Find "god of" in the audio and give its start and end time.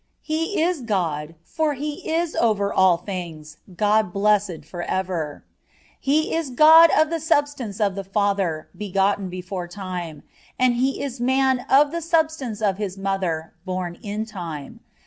6.49-7.11